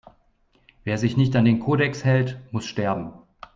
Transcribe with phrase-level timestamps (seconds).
[0.83, 3.13] Wer sich nicht an den Kodex hält, muss sterben!